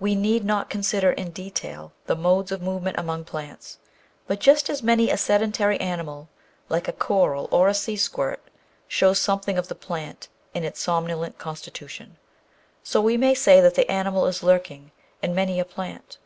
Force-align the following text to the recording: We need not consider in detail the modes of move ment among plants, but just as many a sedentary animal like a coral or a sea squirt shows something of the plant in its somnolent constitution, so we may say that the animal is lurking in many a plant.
We 0.00 0.16
need 0.16 0.44
not 0.44 0.68
consider 0.70 1.12
in 1.12 1.30
detail 1.30 1.92
the 2.06 2.16
modes 2.16 2.50
of 2.50 2.60
move 2.60 2.82
ment 2.82 2.98
among 2.98 3.22
plants, 3.26 3.78
but 4.26 4.40
just 4.40 4.68
as 4.68 4.82
many 4.82 5.08
a 5.08 5.16
sedentary 5.16 5.78
animal 5.78 6.28
like 6.68 6.88
a 6.88 6.92
coral 6.92 7.46
or 7.52 7.68
a 7.68 7.72
sea 7.74 7.94
squirt 7.96 8.42
shows 8.88 9.20
something 9.20 9.56
of 9.56 9.68
the 9.68 9.76
plant 9.76 10.26
in 10.52 10.64
its 10.64 10.80
somnolent 10.80 11.38
constitution, 11.38 12.16
so 12.82 13.00
we 13.00 13.16
may 13.16 13.34
say 13.34 13.60
that 13.60 13.76
the 13.76 13.88
animal 13.88 14.26
is 14.26 14.42
lurking 14.42 14.90
in 15.22 15.32
many 15.32 15.60
a 15.60 15.64
plant. 15.64 16.18